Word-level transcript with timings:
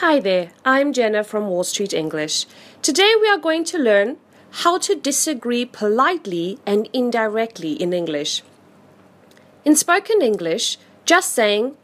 Hi 0.00 0.20
there, 0.20 0.50
I'm 0.62 0.92
Jenna 0.92 1.24
from 1.24 1.48
Wall 1.48 1.64
Street 1.64 1.94
English. 1.94 2.44
Today 2.82 3.14
we 3.18 3.30
are 3.30 3.38
going 3.38 3.64
to 3.64 3.78
learn 3.78 4.18
how 4.62 4.76
to 4.76 4.94
disagree 4.94 5.64
politely 5.64 6.58
and 6.66 6.86
indirectly 6.92 7.72
in 7.72 7.94
English. 7.94 8.42
In 9.64 9.74
spoken 9.74 10.20
English, 10.20 10.76
just 11.06 11.32
saying, 11.32 11.78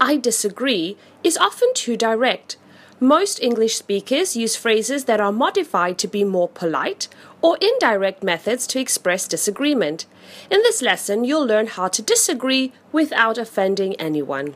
I 0.00 0.16
disagree, 0.16 0.96
is 1.24 1.36
often 1.36 1.74
too 1.74 1.96
direct. 1.96 2.56
Most 3.00 3.42
English 3.42 3.74
speakers 3.74 4.36
use 4.36 4.54
phrases 4.54 5.06
that 5.06 5.20
are 5.20 5.32
modified 5.32 5.98
to 5.98 6.06
be 6.06 6.22
more 6.22 6.48
polite 6.48 7.08
or 7.42 7.58
indirect 7.60 8.22
methods 8.22 8.68
to 8.68 8.78
express 8.78 9.26
disagreement. 9.26 10.06
In 10.52 10.62
this 10.62 10.82
lesson, 10.82 11.24
you'll 11.24 11.44
learn 11.44 11.66
how 11.66 11.88
to 11.88 12.00
disagree 12.00 12.72
without 12.92 13.38
offending 13.38 13.96
anyone. 13.96 14.54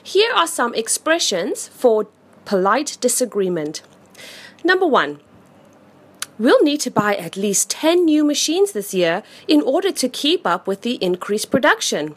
Here 0.00 0.32
are 0.32 0.46
some 0.46 0.76
expressions 0.76 1.66
for 1.66 2.06
polite 2.44 2.98
disagreement. 3.00 3.82
Number 4.64 4.86
one, 4.86 5.20
we'll 6.38 6.62
need 6.62 6.80
to 6.80 6.90
buy 6.90 7.16
at 7.16 7.36
least 7.36 7.70
10 7.70 8.04
new 8.04 8.24
machines 8.24 8.72
this 8.72 8.94
year 8.94 9.22
in 9.48 9.62
order 9.62 9.92
to 9.92 10.08
keep 10.08 10.46
up 10.46 10.66
with 10.66 10.82
the 10.82 10.94
increased 11.02 11.50
production. 11.50 12.14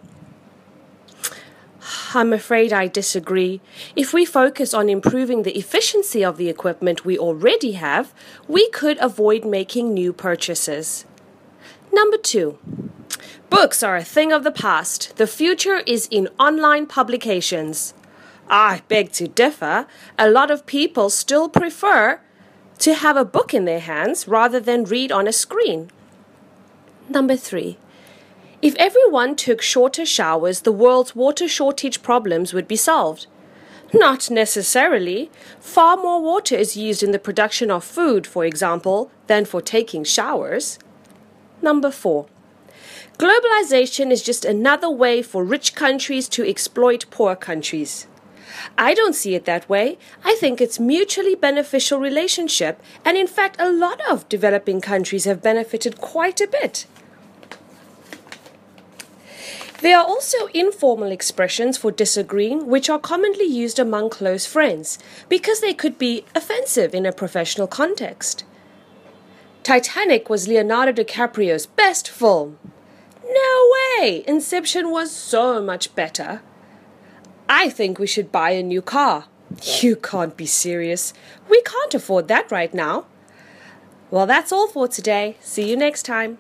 I'm 2.14 2.34
afraid 2.34 2.74
I 2.74 2.88
disagree. 2.88 3.62
If 3.96 4.14
we 4.14 4.26
focus 4.26 4.74
on 4.74 4.90
improving 4.90 5.44
the 5.44 5.58
efficiency 5.58 6.24
of 6.24 6.38
the 6.38 6.50
equipment 6.50 7.06
we 7.06 7.18
already 7.18 7.74
have, 7.74 8.14
we 8.48 8.70
could 8.70 8.98
avoid 9.00 9.46
making 9.46 9.94
new 9.94 10.14
purchases. 10.14 11.06
Number 11.92 12.18
two, 12.18 12.58
books 13.50 13.84
are 13.84 13.96
a 13.96 14.04
thing 14.04 14.32
of 14.32 14.44
the 14.44 14.52
past. 14.52 15.18
The 15.18 15.28
future 15.28 15.82
is 15.86 16.08
in 16.10 16.30
online 16.40 16.88
publications. 16.88 17.94
I 18.50 18.82
beg 18.88 19.12
to 19.14 19.28
differ. 19.28 19.88
A 20.20 20.30
lot 20.30 20.52
of 20.52 20.66
people 20.66 21.10
still 21.10 21.50
prefer 21.50 22.20
to 22.80 22.94
have 22.94 23.18
a 23.18 23.26
book 23.26 23.54
in 23.54 23.66
their 23.66 23.80
hands 23.80 24.28
rather 24.28 24.60
than 24.60 24.84
read 24.84 25.12
on 25.12 25.28
a 25.28 25.34
screen. 25.34 25.90
Number 27.10 27.36
three. 27.36 27.78
If 28.62 28.76
everyone 28.76 29.36
took 29.36 29.62
shorter 29.62 30.06
showers, 30.06 30.62
the 30.62 30.72
world's 30.72 31.16
water 31.16 31.48
shortage 31.48 32.02
problems 32.02 32.54
would 32.54 32.68
be 32.68 32.76
solved. 32.76 33.28
Not 33.94 34.30
necessarily. 34.30 35.30
Far 35.60 35.98
more 35.98 36.22
water 36.22 36.56
is 36.56 36.76
used 36.76 37.04
in 37.04 37.12
the 37.12 37.20
production 37.20 37.70
of 37.70 37.84
food, 37.84 38.26
for 38.26 38.44
example, 38.44 39.12
than 39.28 39.46
for 39.46 39.62
taking 39.62 40.04
showers. 40.04 40.80
Number 41.62 41.92
four. 41.92 42.26
Globalization 43.18 44.12
is 44.12 44.22
just 44.22 44.44
another 44.44 44.90
way 44.90 45.22
for 45.22 45.44
rich 45.44 45.76
countries 45.76 46.28
to 46.30 46.48
exploit 46.48 47.06
poor 47.12 47.36
countries. 47.36 48.08
I 48.78 48.94
don't 48.94 49.16
see 49.16 49.36
it 49.36 49.46
that 49.46 49.70
way. 49.70 49.98
I 50.24 50.36
think 50.36 50.60
it's 50.60 50.80
mutually 50.80 51.36
beneficial 51.36 52.00
relationship 52.00 52.82
and 53.04 53.18
in 53.18 53.28
fact 53.28 53.60
a 53.60 53.72
lot 53.72 54.02
of 54.10 54.28
developing 54.30 54.82
countries 54.82 55.26
have 55.26 55.42
benefited 55.42 56.00
quite 56.00 56.42
a 56.42 56.48
bit. 56.48 56.86
There 59.82 59.98
are 59.98 60.06
also 60.06 60.48
informal 60.48 61.12
expressions 61.12 61.78
for 61.78 61.92
disagreeing 61.92 62.68
which 62.68 62.90
are 62.90 62.98
commonly 62.98 63.46
used 63.46 63.78
among 63.78 64.10
close 64.10 64.46
friends 64.46 64.98
because 65.30 65.62
they 65.62 65.74
could 65.74 66.00
be 66.00 66.26
offensive 66.34 66.96
in 66.96 67.06
a 67.06 67.12
professional 67.12 67.68
context. 67.68 68.46
Titanic 69.64 70.30
was 70.30 70.48
Leonardo 70.48 70.92
DiCaprio's 70.92 71.66
best 71.66 72.10
film. 72.10 72.58
No 73.24 73.72
way! 74.00 74.24
Inception 74.28 74.92
was 74.92 75.12
so 75.12 75.62
much 75.62 75.94
better. 75.94 76.42
I 77.48 77.70
think 77.70 78.00
we 78.00 78.08
should 78.08 78.32
buy 78.32 78.52
a 78.52 78.64
new 78.64 78.82
car. 78.82 79.26
You 79.82 79.96
can't 79.96 80.36
be 80.36 80.46
serious. 80.46 81.14
We 81.50 81.62
can't 81.62 81.94
afford 81.94 82.28
that 82.28 82.52
right 82.52 82.74
now. 82.74 83.06
Well, 84.10 84.26
that's 84.26 84.52
all 84.52 84.68
for 84.68 84.88
today. 84.88 85.38
See 85.40 85.70
you 85.70 85.78
next 85.78 86.04
time. 86.04 86.40